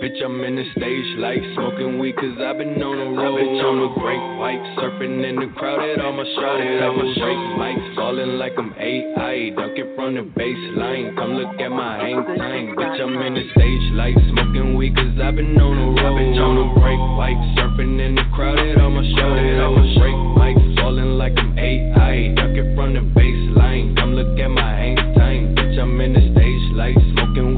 [0.00, 3.36] Bitch, I'm in the stage like smoking weed cause I've been on the road.
[3.36, 6.80] Bitch, I'm a great white, surfing in the crowd at all my shawty.
[6.80, 9.52] I'm a straight mics, falling like I'm AI.
[9.52, 12.80] Dunking from the baseline, come look at my hang time.
[12.80, 16.16] Bitch, I'm in the stage like smoking weed cause I've been on the road.
[16.16, 19.52] Bitch, I'm a great white, surfing in the crowd at all my shawty.
[19.60, 22.32] I'm a straight mics, falling like I'm AI.
[22.40, 25.52] Dunking from the baseline, come look at my hang time.
[25.52, 26.96] Bitch, I'm in the stage like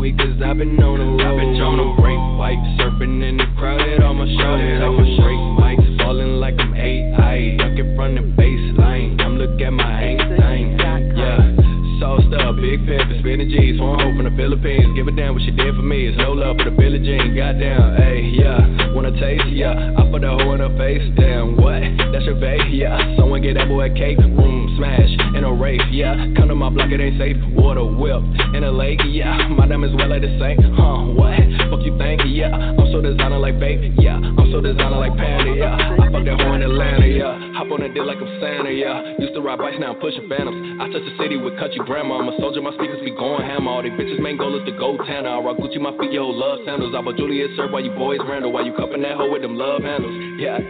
[0.03, 1.39] weed cause I've been on the road.
[1.39, 4.83] Bitch, I'm a great white, surfing in the crowd at all my shawty.
[4.83, 7.55] I'm a straight mics, falling like I'm AI.
[7.55, 11.15] Ducking from the baseline, come look at my hang time.
[11.15, 11.55] Yeah.
[12.03, 14.91] Sauced up, big pepper, spinning G's, phone home from the Philippines.
[14.99, 16.11] Give a damn what she did for me.
[16.11, 17.39] It's no love for the Billie Jean.
[17.39, 18.59] Goddamn, hey, yeah.
[18.99, 19.95] Wanna taste, yeah.
[19.95, 22.02] I put the hoe in her face, damn, what?
[22.25, 23.17] Your babe, yeah.
[23.19, 26.15] Someone get that boy a cake, room smash in a race, yeah.
[26.37, 27.37] Come to my block, it ain't safe.
[27.59, 28.23] Water whip
[28.55, 29.49] in a lake, yeah.
[29.49, 31.03] My diamonds well like the same, huh?
[31.19, 31.35] What?
[31.71, 32.55] Fuck you think, yeah.
[32.55, 34.17] I'm so designer like baby, yeah.
[34.17, 35.75] I'm so designer like Panda, yeah.
[35.75, 37.52] I fuck that hoe in Atlanta, yeah.
[37.73, 39.17] On the dick like I'm Santa, yeah.
[39.17, 40.77] Used to ride bikes, now I'm pushing phantoms.
[40.77, 42.21] I touch the city with country grandma.
[42.21, 43.65] I'm a soldier, my speakers be going ham.
[43.65, 45.33] All these bitches main goal is to go tanner.
[45.33, 46.93] I rock Gucci, my feet, yo, love sandals.
[46.93, 48.53] I bought Juliet serve while you boys Randall.
[48.53, 50.13] While you cupping that hoe with them love handles.
[50.37, 50.61] Yeah,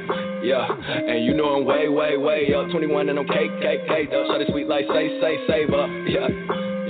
[0.46, 0.70] yeah.
[0.70, 2.70] And you know I'm way, way, way up.
[2.70, 3.50] 21 and I'm cake.
[3.50, 4.22] Up.
[4.30, 5.90] Shut it sweet like say, say, save up.
[6.06, 6.30] Yeah.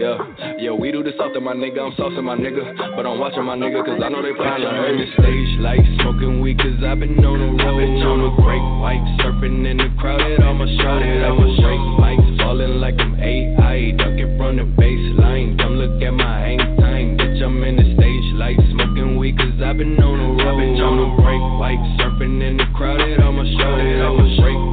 [0.02, 0.18] Yeah,
[0.58, 1.78] yeah, we do this often, my nigga.
[1.78, 4.98] I'm saucing my nigga, but I'm watching my nigga, cause I know they probably heard
[4.98, 7.78] the stage like smoking weed, cause I've been on the road.
[7.78, 11.06] Bitch, I'm a great white, surfing in the crowd at all my shawty.
[11.22, 15.54] I'm a straight mics, falling like I'm AI, ducking from the baseline.
[15.62, 17.38] Come look at my hang time, bitch.
[17.38, 20.58] I'm in the stage like smoking weed, cause I've been on the road.
[20.58, 24.02] Bitch, I'm a great white, surfing in the crowd at all my shawty.
[24.02, 24.71] I'm a straight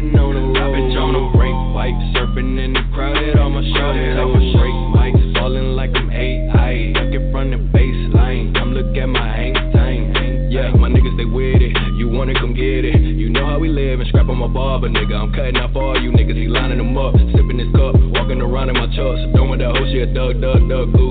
[0.00, 0.78] been on the road.
[0.78, 4.14] Bitch, I'm a great white, surfing in the crowd at all my shawty.
[4.14, 8.54] I'm a straight mics, falling like I'm AI, ducking from the baseline.
[8.54, 10.14] Come look at my hang time.
[10.50, 11.74] Yeah, my niggas, they with it.
[11.98, 12.94] You wanna come get it.
[12.94, 15.14] You know how we live and scrap on my barber, nigga.
[15.18, 17.14] I'm cutting off all you niggas, he lining them up.
[17.34, 19.20] Sipping this cup, walking around in my chucks.
[19.34, 21.07] Don't want that whole shit, duck, duck, duck, goose.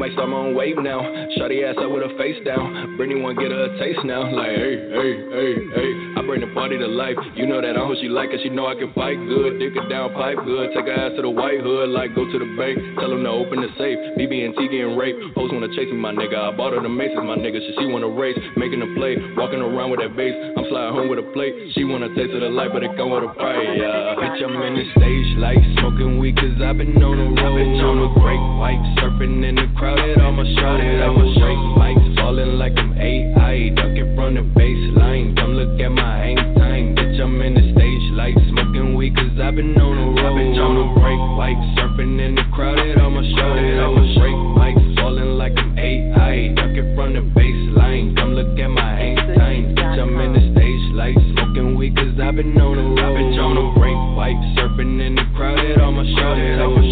[0.00, 1.02] Might start my own wave now.
[1.36, 2.96] Shotty ass up with her face down.
[2.96, 4.24] Brittany want get her a taste now.
[4.32, 6.09] Like, hey, hey, hey, hey.
[6.30, 7.18] I bring the party to life.
[7.34, 9.58] You know that I'm who she like, it, she know I can fight good.
[9.58, 10.70] Dick it down, pipe good.
[10.70, 12.78] Take her ass to the white hood, like go to the bank.
[13.02, 13.98] Tell them to open the safe.
[14.14, 15.18] BB and T getting raped.
[15.34, 16.38] Hoes wanna chase me, my nigga.
[16.38, 17.58] I bought her the maces, my nigga.
[17.58, 20.30] She, she wanna race, making a play, walking around with that bass.
[20.54, 21.50] I'm sliding home with a plate.
[21.74, 23.66] She wanna taste of the light, but it come with a price.
[23.74, 27.58] Yeah, bitch, I'm in the stage like smoking weed, cause I've been on the road.
[27.58, 30.94] Bitch, I'm a great white, surfing in the crowd at all my shawty.
[30.94, 35.34] I'm a straight mics, falling like I'm AI, ducking from the baseline.
[35.34, 37.16] Come look at my hang time, bitch.
[37.20, 40.36] I'm in the stage like smoking weed, cause I've been on the road.
[40.36, 44.84] Bitch, I'm a great white, surfing in the crowd at all my a straight mics,
[45.00, 48.16] falling like I'm AI, ducking from the baseline.
[48.16, 49.96] Come look at my hang time, bitch.
[49.96, 53.16] I'm in the stage like smoking weed, cause I've been on the road.
[53.16, 56.60] Bitch, I'm a great white, surfing in the crowd at all my shawty.
[56.60, 56.90] I'm a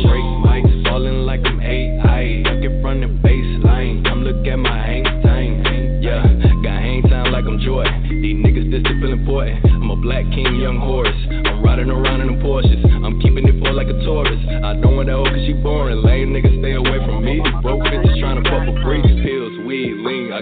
[9.49, 9.83] important.
[9.83, 11.17] I'm a black king, young horse.
[11.31, 12.85] I'm riding around in them Porsches.
[13.05, 14.39] I'm keeping it full like a Taurus.
[14.65, 16.03] I don't want that hoe cause she boring.
[16.03, 16.48] Lame niggas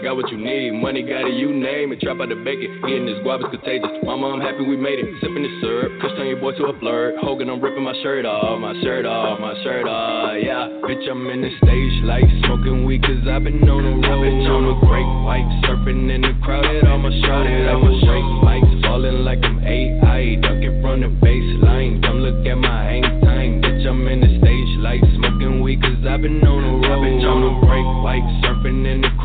[0.06, 0.70] got what you need.
[0.70, 1.98] Money got it, you name it.
[1.98, 2.78] Trap out the bacon.
[2.86, 3.90] Getting this guap is contagious.
[4.06, 5.10] Mama, I'm happy we made it.
[5.18, 5.98] Sipping this syrup.
[5.98, 7.18] Push turn your boy to a flirt.
[7.18, 8.54] Hogan, I'm ripping my shirt off.
[8.62, 9.42] My shirt off.
[9.42, 10.38] My shirt off.
[10.38, 10.70] Yeah.
[10.86, 14.22] Bitch, I'm in the stage like smoking weed cause I've been on the road.
[14.22, 15.48] Bitch, I'm a great white.
[15.66, 17.66] Surfing in the crowd at all my shawty.
[17.66, 18.86] I'm a straight mics.
[18.86, 20.38] Falling like I'm AI.
[20.38, 21.98] Ducking from the baseline.
[22.06, 23.58] Come look at my hang time.
[23.58, 27.02] Bitch, I'm in the stage like smoking weed cause I've been on the road.
[27.02, 28.22] Bitch, I'm a great white.
[28.46, 29.15] Surfing in the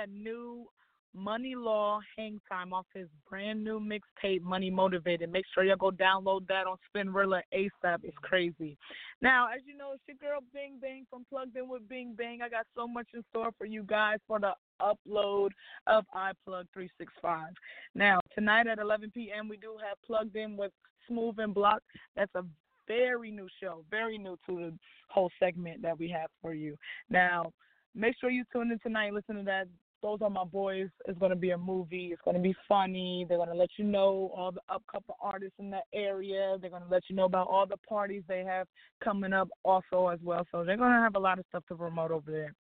[0.00, 0.66] that new
[1.12, 5.30] Money Law Hang Time off his brand new mixtape, Money Motivated.
[5.30, 7.98] Make sure y'all go download that on Spinrilla ASAP.
[8.04, 8.78] It's crazy.
[9.20, 12.40] Now, as you know, it's your girl Bing Bang from Plugged In with Bing Bang.
[12.42, 15.50] I got so much in store for you guys for the upload
[15.86, 17.48] of iPlug 365.
[17.94, 20.72] Now, tonight at 11 p.m., we do have Plugged In with
[21.08, 21.82] Smooth and Block.
[22.16, 22.44] That's a
[22.86, 24.72] very new show, very new to the
[25.08, 26.76] whole segment that we have for you.
[27.10, 27.52] Now,
[27.94, 29.12] make sure you tune in tonight.
[29.12, 29.66] Listen to that
[30.02, 30.88] those are my boys.
[31.06, 32.10] It's going to be a movie.
[32.12, 33.26] It's going to be funny.
[33.28, 36.56] They're going to let you know all the upcoming artists in that area.
[36.60, 38.66] They're going to let you know about all the parties they have
[39.02, 40.46] coming up also as well.
[40.50, 42.54] So they're going to have a lot of stuff to promote over there.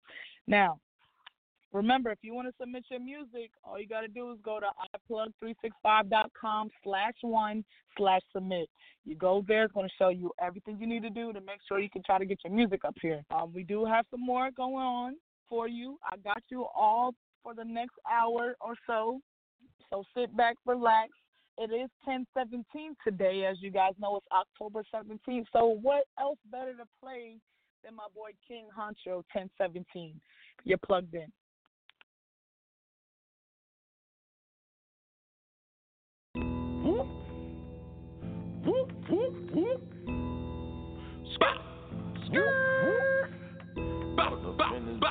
[0.46, 0.80] Now,
[1.72, 4.58] remember, if you want to submit your music, all you got to do is go
[4.60, 4.66] to
[5.10, 7.64] iplug365.com slash one
[7.96, 8.68] slash submit.
[9.04, 11.60] You go there, it's going to show you everything you need to do to make
[11.66, 13.22] sure you can try to get your music up here.
[13.30, 15.14] Um, we do have some more going on
[15.48, 15.98] for you.
[16.04, 19.20] I got you all for the next hour or so.
[19.90, 21.10] So sit back, relax.
[21.56, 23.44] It is 1017 today.
[23.44, 25.46] As you guys know, it's October 17th.
[25.52, 27.36] So what else better to play
[27.84, 30.20] than my boy King Honcho 1017?
[30.64, 31.26] You're plugged in.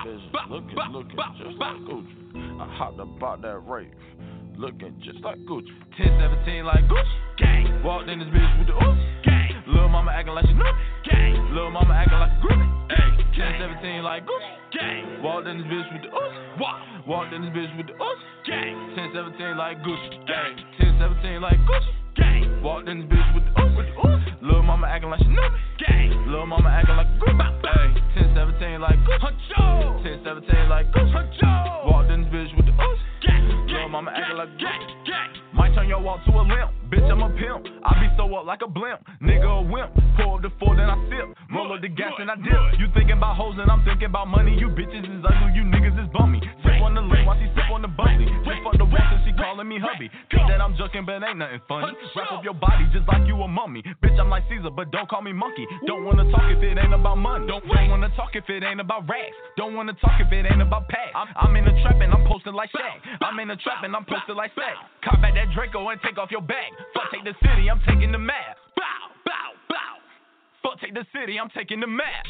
[0.06, 0.22] Whoop.
[0.32, 2.62] Bop, in this bitch, looking, looking just like Gucci.
[2.62, 3.92] I hopped about that rave,
[4.58, 5.72] looking just like Gucci.
[5.98, 7.84] 1017 like Gucci, gang.
[7.84, 9.64] Walked in this bitch with the oops, gang.
[9.68, 10.74] Lil' mama acting like she knew,
[11.10, 11.54] gang.
[11.54, 13.24] Lil' mama acting like a groupie, hey.
[13.38, 15.24] 1017 like Gucci, gang.
[15.24, 16.82] Walked in this bitch with the oops, walk.
[17.08, 18.76] Walked in this bitch with the oops, gang.
[18.96, 20.56] 1017 like Gucci, gang.
[20.80, 22.47] 1017 like Gucci, gang.
[22.62, 24.26] Walked in this bitch with the oops, with the oops.
[24.42, 26.10] Lil' mama acting like she knew me, gang.
[26.28, 27.88] Lil' mama acting like a groupie, hey.
[28.18, 29.54] 1017 like Gucci.
[30.04, 31.86] 1017 like Gucci.
[31.86, 33.02] Walked in this bitch with the ooze.
[33.68, 34.98] Little mama acting like Gucci.
[35.54, 36.72] Might turn your walk to a limp.
[36.90, 37.68] Bitch, I'm a pimp.
[37.86, 39.02] I be so up like a blimp.
[39.22, 39.94] Nigga a wimp.
[40.18, 41.30] Pour up the four, then I sip.
[41.54, 42.80] Roll up the gas and I dip.
[42.80, 44.58] You thinking about hoes and I'm thinking about money.
[44.58, 46.42] You bitches is ugly, you niggas is bummy.
[46.64, 48.07] Sip on the lip while she sip on the bubbly.
[49.80, 50.10] Hubby.
[50.30, 51.94] Think that I'm joking, but ain't nothing funny.
[52.16, 53.84] Wrap up your body just like you a mummy.
[54.04, 55.66] Bitch, I'm like Caesar, but don't call me monkey.
[55.86, 57.48] Don't wanna talk if it ain't about money.
[57.48, 59.36] Don't, don't wanna talk if it ain't about racks.
[59.58, 61.12] Don't wanna talk if it ain't about packs.
[61.16, 63.00] I'm, I'm in the trap and I'm posted like Shaq.
[63.22, 64.76] I'm in the trap and I'm posted like Shaq.
[65.04, 66.72] Cop back that Draco and take off your bag.
[66.94, 68.58] Fuck take the city, I'm taking the map.
[68.76, 69.94] Bow, bow, bow.
[70.64, 72.26] Fuck take the city, I'm taking the map.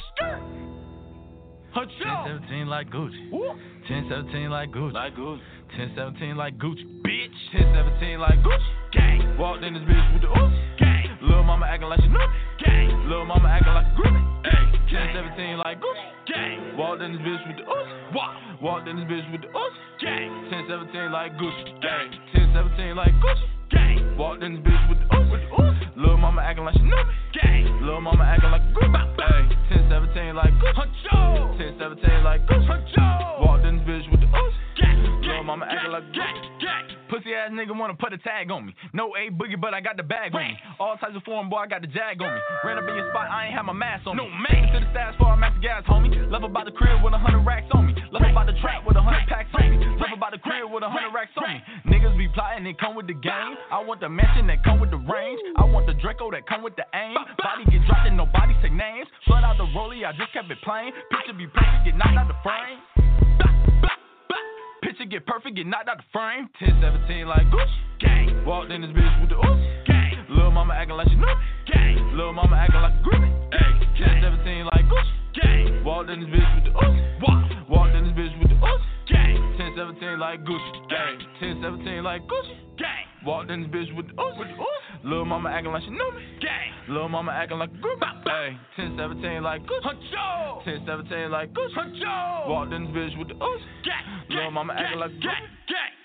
[1.73, 3.29] 1017 like Gucci.
[3.31, 4.93] 1017 like Gucci.
[4.93, 5.41] Like Gucci.
[5.75, 6.85] 1017 like Gucci.
[7.03, 7.35] Bitch.
[7.53, 8.71] 1017 like Gucci.
[8.93, 9.37] Gang.
[9.37, 10.55] Walked in this bitch with the oops.
[10.79, 11.17] Gang.
[11.21, 12.27] Lil' mama acting like she knew.
[12.63, 12.89] Gang.
[13.09, 14.23] Lil' mama acting like a groupie.
[14.47, 14.63] Hey.
[14.87, 16.07] 1017 like Gucci.
[16.25, 16.77] Gang.
[16.77, 17.91] Walked in this bitch with the oops.
[18.15, 18.33] Walk.
[18.61, 19.77] Walked in this bitch with the oops.
[20.01, 20.31] Gang.
[20.49, 21.63] 1017 like Gucci.
[21.83, 22.09] Gang.
[22.33, 23.47] 1017 like Gucci.
[23.69, 24.17] Gang.
[24.17, 25.29] Walked in this bitch with the oops.
[25.29, 25.77] With the oops.
[25.97, 27.03] Lil' mama acting like she knew.
[27.35, 27.67] Gang.
[27.83, 28.97] Lil' mama acting like a groupie.
[29.19, 29.51] Hey.
[29.69, 30.89] 1017 like Gucci.
[31.59, 33.45] 1017 like Gucci.
[33.45, 34.16] Walked in this bitch with the oops.
[34.16, 34.16] Lil'
[35.97, 37.09] acting like Gucci.
[37.09, 38.75] Pussy ass nigga wanna put a tag on me.
[38.93, 40.57] No A boogie, but I got the bag on me.
[40.79, 42.41] All types of foreign boy, I got the jag on me.
[42.63, 44.23] Ran up in your spot, I ain't have my mask on me.
[44.23, 46.11] No man to the stats for a the gas, homie.
[46.29, 47.95] Love about the crib with a hundred racks on me.
[48.11, 49.77] Love about the trap with a hundred packs on me.
[49.97, 51.59] Love about the crib with a hundred racks on me.
[51.87, 53.55] Niggas be plotting, they come with the game.
[53.71, 55.39] I want the mansion that come with the range.
[55.57, 57.15] I want the Draco that come with the aim.
[57.39, 59.07] Body get dropped and nobody say names.
[59.25, 60.91] Flood out the rollie, I just kept it plain.
[61.09, 63.07] Picture be perfect, get knocked out the frame.
[64.81, 66.49] Picture get perfect, get knocked out the frame.
[66.61, 67.77] 1017 like Gucci.
[67.99, 68.45] Gang.
[68.45, 69.61] Walked in this bitch with the oops.
[69.87, 70.25] Gang.
[70.29, 71.25] Lil' mama acting like she knew.
[71.65, 71.97] Gang.
[72.13, 73.33] Lil' mama acting like a groupie.
[73.51, 73.73] Hey.
[73.97, 75.13] 1017 like Gucci.
[75.33, 75.83] Gang.
[75.83, 76.99] Walked in this bitch with the oops.
[77.25, 77.69] Walk.
[77.69, 78.85] Walked in this bitch with the oops.
[79.09, 79.41] Gang.
[79.57, 80.71] 1017 like Gucci.
[80.93, 81.17] Gang.
[81.41, 82.53] 1017 like Gucci.
[82.77, 83.05] Gang.
[83.25, 84.37] Walked in this bitch with the oops.
[84.37, 84.86] With the oops.
[85.07, 86.21] Lil' mama acting like she knew me.
[86.41, 86.73] Gang.
[86.89, 88.23] Lil' mama acting like a groupie.
[88.25, 88.57] Hey.
[88.75, 89.87] 1017 like Gucci.
[89.87, 90.55] Huncho.
[90.67, 91.75] 1017 like Gucci.
[91.79, 92.49] Huncho.
[92.49, 93.63] Walked in this bitch with the oops.
[93.85, 94.03] Gang.
[94.29, 95.47] Lil' mama acting like groupie.
[95.71, 95.96] Gang.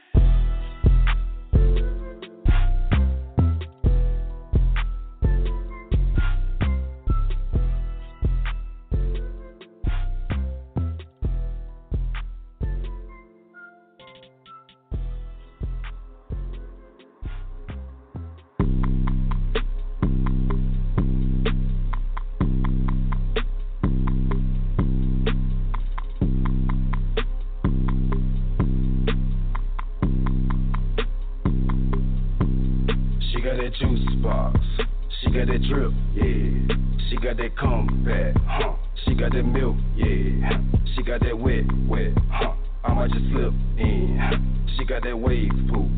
[45.42, 45.90] Wave pool.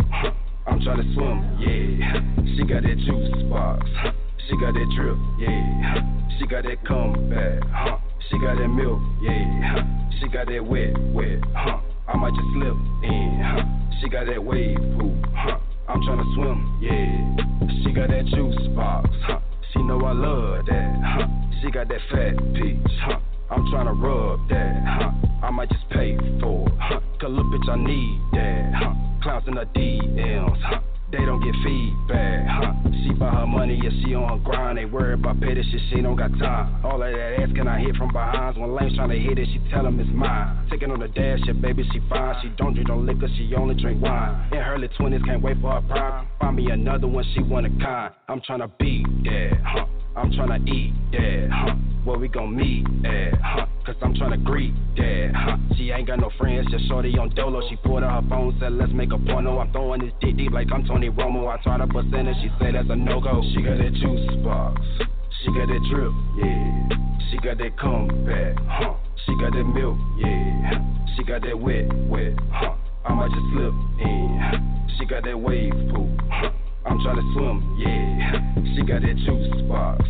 [0.66, 2.56] I'm trying to swim, yeah.
[2.56, 3.86] She got that juice box.
[4.48, 6.38] She got that drip, yeah.
[6.38, 7.98] She got that comeback, huh?
[8.30, 9.84] She got that milk, yeah.
[10.20, 11.80] She got that wet, wet, huh?
[12.08, 13.62] I might just slip in, huh?
[14.00, 15.58] She got that wave pool, huh?
[15.88, 17.84] I'm trying to swim, yeah.
[17.84, 19.40] She got that juice box, huh?
[19.72, 21.26] She know I love that, huh?
[21.60, 23.18] She got that fat peach, huh?
[23.50, 25.10] I'm trying to rub that, huh?
[25.42, 27.00] I might just pay for it, huh?
[27.20, 28.94] Cause little bitch, I need that, huh?
[29.22, 30.80] Clowns in the DMs, huh?
[31.12, 32.72] They don't get feedback, huh?
[33.04, 34.78] She buy her money, yeah, she on her grind.
[34.78, 36.84] They worry about pay this shit, she don't got time.
[36.84, 38.56] All of that ass can I hit from behind?
[38.56, 40.66] When lames trying to hit it, she tell him it's mine.
[40.70, 42.34] Taking on the dash, yeah, baby, she fine.
[42.42, 44.48] She don't drink no liquor, she only drink wine.
[44.52, 46.26] In her early 20s, can't wait for her prime.
[46.40, 48.12] Find me another one, she one of kind.
[48.28, 49.86] I'm trying to beat that, huh?
[50.16, 51.74] I'm tryna eat that, huh?
[52.04, 53.66] Where we gon' meet at, huh?
[53.84, 55.56] Cause I'm tryna greet that, huh?
[55.76, 57.68] She ain't got no friends, just shorty on Dolo.
[57.68, 59.58] She pulled out her phone, said, let's make a porno.
[59.58, 61.48] I'm throwing this dick deep like I'm Tony Romo.
[61.48, 63.42] I tried to bust in and she said that's a no go.
[63.54, 64.80] She got that juice box,
[65.42, 66.88] she got that drip, yeah.
[67.30, 68.94] She got that comeback, huh?
[69.26, 70.78] She got that milk, yeah.
[71.16, 72.74] She got that wet, wet, huh?
[73.04, 74.86] I might just slip in.
[74.96, 76.50] She got that wave pool, huh?
[76.86, 78.74] I'm trying to swim, yeah.
[78.74, 80.04] She got that juice box.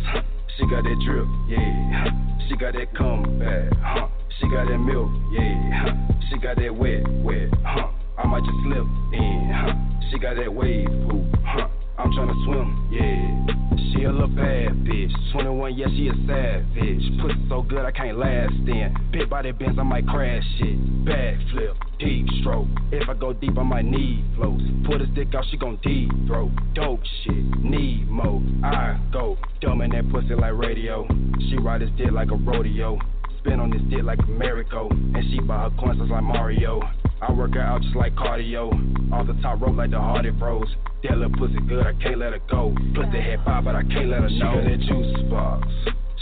[0.57, 2.05] She got that drip, yeah.
[2.47, 4.07] She got that comeback, huh?
[4.39, 5.95] She got that milk, yeah.
[6.29, 7.87] She got that wet, wet, huh?
[8.17, 9.73] I might just slip in, huh?
[10.11, 11.67] She got that wave pool, huh?
[11.97, 13.55] I'm trying to swim, yeah.
[13.91, 15.11] She a little bad bitch.
[15.31, 17.21] 21, yeah, she a savage.
[17.21, 18.93] Pussy so good I can't last in.
[19.11, 21.05] Big body bends, I might crash it.
[21.05, 22.67] Backflip, deep stroke.
[22.91, 24.63] If I go deep, I might need floats.
[24.85, 26.51] Pull this dick out, she gon' deep throat.
[26.73, 28.41] Dope shit, need more.
[28.63, 31.07] I go dumb in that pussy like radio.
[31.49, 32.99] She ride this dick like a rodeo.
[33.39, 34.25] Spin on this dick like a.
[34.25, 36.81] And she buy her coins like Mario.
[37.21, 38.71] I work out just like cardio.
[39.13, 40.67] Off the top rope like the Hardy Bros.
[41.03, 42.75] That little pussy good, I can't let her go.
[42.95, 44.31] Pussy head pop, but I can't let her know.
[44.31, 45.67] She got that juice box.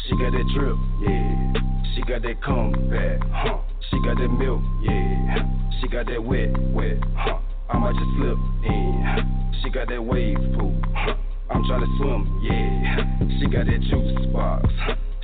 [0.06, 1.54] She got that drip, yeah.
[1.96, 3.60] She got that comeback, huh?
[3.90, 5.48] She got that milk, yeah.
[5.80, 7.40] She got that wet, wet, huh?
[7.70, 9.54] I might just slip in.
[9.64, 11.16] She got that wave pool, huh?
[11.50, 13.40] I'm trying to swim, yeah.
[13.40, 14.68] She got that juice box.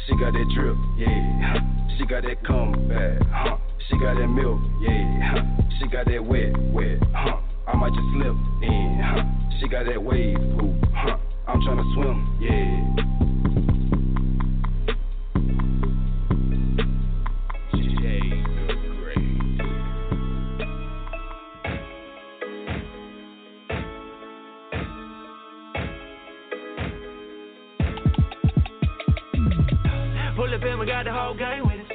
[0.08, 1.60] She got that drip, yeah.
[1.98, 3.58] She got that comeback, huh?
[3.88, 5.46] She got that milk, yeah.
[5.80, 7.38] She got that wet, wet, huh?
[7.68, 9.24] I might just slip in, huh?
[9.60, 11.18] She got that wave pool, huh?
[11.48, 12.86] I'm trying to swim, yeah.
[30.36, 31.89] Pull up and we got the whole gang with us.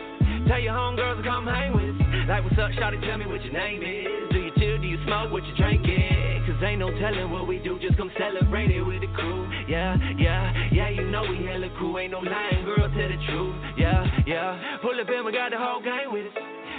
[0.46, 2.28] Tell your homegirls to come hang with us.
[2.28, 3.00] Like, what's up, shawty?
[3.00, 4.28] Tell me what your name is.
[4.32, 4.76] Do you chill?
[4.76, 5.32] Do you smoke?
[5.32, 6.44] What you drinking?
[6.44, 7.78] Cause ain't no telling what we do.
[7.80, 9.48] Just come celebrate it with the crew.
[9.66, 11.98] Yeah, yeah, yeah, you know we hella cool.
[11.98, 13.56] Ain't no lying, girl, tell the truth.
[13.78, 14.78] Yeah, yeah.
[14.82, 16.36] Pull up and we got the whole gang with us.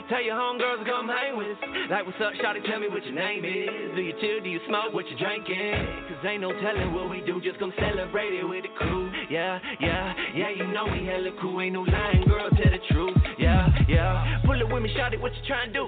[0.09, 1.57] Tell your homegirls to come hang with us.
[1.89, 2.61] Like, what's up, shawty?
[2.69, 3.97] Tell me what your name is.
[3.97, 4.45] Do you chill?
[4.45, 4.93] Do you smoke?
[4.93, 5.73] What you drinking?
[6.13, 7.41] Cause ain't no telling what we do.
[7.41, 9.04] Just come celebrate it with the crew.
[9.29, 11.59] Yeah, yeah, yeah, you know we hella cool.
[11.61, 13.17] Ain't no lying, girl, tell the truth.
[13.39, 14.41] Yeah, yeah.
[14.45, 15.87] Pull it with me, shawty, what you trying to do?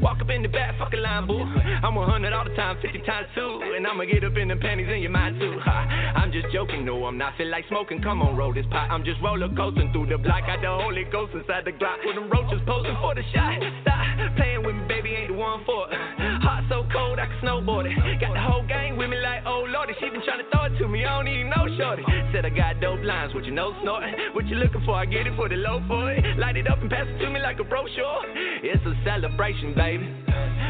[0.00, 1.38] Walk up in the back, fuck a line, boo.
[1.38, 3.60] I'm 100 all the time, 50 times two.
[3.76, 5.58] And I'ma get up in the panties in your mind, too.
[5.58, 7.36] Ha, I'm just joking, no, I'm not.
[7.36, 8.90] Feel like smoking, come on, roll this pot.
[8.90, 10.46] I'm just roller coasting through the block.
[10.46, 12.04] Got the Holy Ghost inside the Glock.
[12.06, 13.58] With them roaches posing for the shot.
[13.82, 16.17] Stop playing with me, baby, ain't the one for it.
[16.92, 17.96] Cold, I can snowboard it.
[18.20, 19.94] Got the whole gang with me like, oh lordy.
[20.00, 22.04] She been trying to throw it to me, I don't even know, shorty.
[22.32, 24.14] Said I got dope lines, what you know, snorting.
[24.32, 26.24] What you looking for, I get it for the low for it.
[26.38, 28.24] Light it up and pass it to me like a brochure.
[28.62, 30.08] It's a celebration, baby.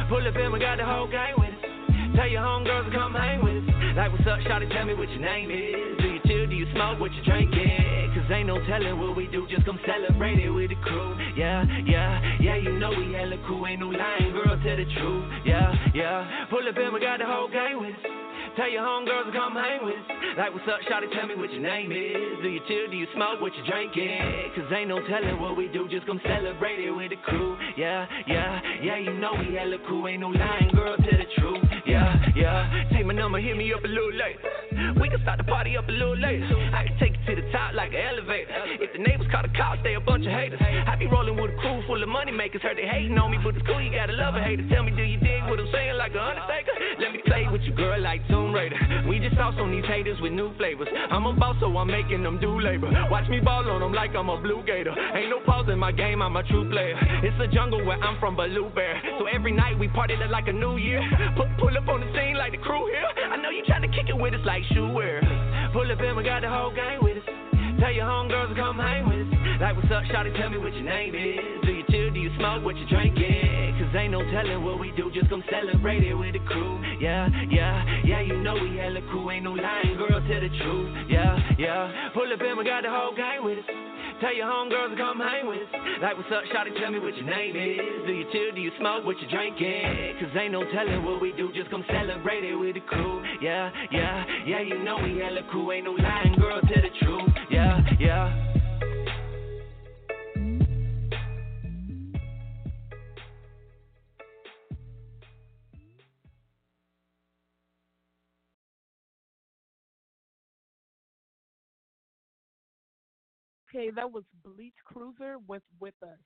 [0.09, 2.17] Pull up and we got the whole gang with us.
[2.17, 3.97] Tell your homegirls to come hang with us.
[3.97, 6.03] Like, what's up, shawty, tell me what your name is.
[6.03, 7.98] Do you chill, do you smoke, what you drinking?
[8.31, 11.17] Ain't no telling what we do, just come celebrate it with the crew.
[11.35, 15.25] Yeah, yeah, yeah, you know we hella cool, ain't no lying, girl, tell the truth.
[15.47, 17.97] Yeah, yeah, pull up and we got the whole gang with.
[18.57, 19.97] Tell your homegirls to come hang with.
[20.37, 22.43] Like, what's up, shawty, tell me what your name is.
[22.43, 24.21] Do you chill, do you smoke, what you drinking?
[24.57, 27.57] Cause ain't no telling what we do, just come celebrate it with the crew.
[27.77, 31.65] Yeah, yeah, yeah, you know we hella cool, ain't no lying, girl, tell the truth.
[31.87, 34.95] Yeah, yeah, take my number, hit me up a little later.
[35.01, 36.45] We can start the party up a little later.
[36.75, 38.49] I can take to the top like an elevator.
[38.81, 40.61] If the neighbors call the cops, they a bunch of haters.
[40.65, 42.65] I be rolling with a crew full of money makers.
[42.65, 44.65] Heard they hating on me, but it's cool, you gotta love a hater.
[44.73, 46.73] Tell me, do you dig what I'm saying like a undertaker?
[46.97, 48.81] Let me play with you, girl, like Tomb Raider.
[49.05, 50.89] We just sauce on these haters with new flavors.
[50.89, 52.89] I'm a boss, so I'm making them do labor.
[53.13, 54.97] Watch me ball on them like I'm a blue gator.
[54.97, 56.97] Ain't no pause in my game, I'm a true player.
[57.21, 58.97] It's a jungle where I'm from, Baloo Bear.
[59.21, 61.05] So every night we party like a new year.
[61.37, 63.05] Pull up on the scene like the crew here.
[63.29, 65.21] I know you trying to kick it with us like shoe wear.
[65.73, 67.08] Pull up and we got the whole us.
[67.89, 69.61] Tell your homegirls to come hang with us.
[69.63, 70.37] Like, what's up, shawty?
[70.37, 71.65] Tell me what your name is.
[71.65, 72.13] Do you chill?
[72.13, 72.63] Do you smoke?
[72.63, 73.81] What you drinking?
[73.81, 75.11] Cause ain't no telling what we do.
[75.11, 76.79] Just come celebrate it with the crew.
[77.01, 79.31] Yeah, yeah, yeah, you know we hella cool.
[79.31, 81.07] Ain't no lying, girl, tell the truth.
[81.09, 82.11] Yeah, yeah.
[82.13, 83.88] Pull up and we got the whole gang with us.
[84.21, 85.69] Tell your homegirls to come hang with us.
[86.03, 86.75] Like, what's up, shawty?
[86.81, 88.05] Tell me what your name is.
[88.05, 88.53] Do you chill?
[88.53, 89.05] Do you smoke?
[89.05, 90.19] What you drinking?
[90.19, 91.53] Cause ain't no telling what we do.
[91.55, 93.23] Just come celebrate it with the crew.
[93.41, 95.71] Yeah, yeah, yeah, you know we hella cool.
[95.71, 97.31] Ain't no lying, girl, tell the truth.
[97.49, 98.48] Yeah, yeah.
[113.79, 116.19] Okay, that was Bleach Cruiser with With Us.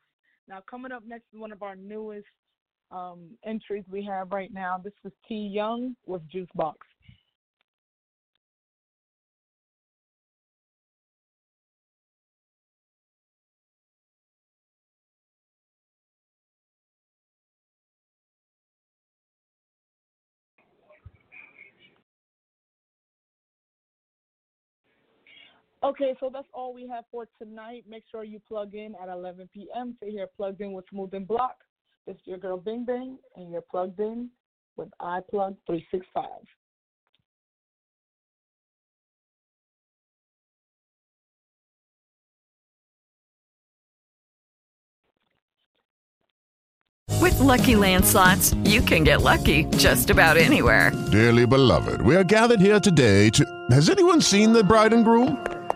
[0.49, 2.25] Now, coming up next is one of our newest
[2.91, 4.81] um, entries we have right now.
[4.83, 6.79] This is T Young with Juice Box.
[25.85, 27.85] Okay, so that's all we have for tonight.
[27.89, 29.97] Make sure you plug in at 11 p.m.
[30.01, 31.57] to hear Plugged In with Smooth and Block.
[32.07, 34.31] This is your girl Bing Bing, and you're plugged in
[34.77, 36.25] with iPlug 365.
[47.21, 50.93] With Lucky Land slots, you can get lucky just about anywhere.
[51.11, 53.45] Dearly beloved, we are gathered here today to.
[53.71, 55.45] Has anyone seen the bride and groom?